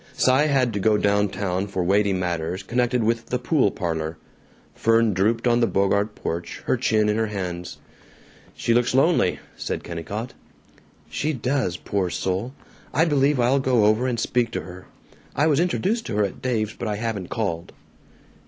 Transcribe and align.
Cy 0.17 0.47
had 0.47 0.73
to 0.73 0.79
go 0.79 0.97
downtown 0.97 1.67
for 1.67 1.83
weighty 1.83 2.11
matters 2.11 2.63
connected 2.63 3.03
with 3.03 3.27
the 3.27 3.37
pool 3.37 3.69
parlor. 3.69 4.17
Fern 4.73 5.13
drooped 5.13 5.45
on 5.45 5.59
the 5.59 5.67
Bogart 5.67 6.15
porch, 6.15 6.63
her 6.65 6.75
chin 6.75 7.07
in 7.07 7.17
her 7.17 7.27
hands. 7.27 7.77
"She 8.55 8.73
looks 8.73 8.95
lonely," 8.95 9.37
said 9.55 9.83
Kennicott. 9.83 10.33
"She 11.07 11.33
does, 11.33 11.77
poor 11.77 12.09
soul. 12.09 12.55
I 12.91 13.05
believe 13.05 13.39
I'll 13.39 13.59
go 13.59 13.85
over 13.85 14.07
and 14.07 14.19
speak 14.19 14.49
to 14.53 14.61
her. 14.61 14.87
I 15.35 15.45
was 15.45 15.59
introduced 15.59 16.07
to 16.07 16.15
her 16.15 16.23
at 16.25 16.41
Dave's 16.41 16.73
but 16.73 16.87
I 16.87 16.95
haven't 16.95 17.29
called." 17.29 17.71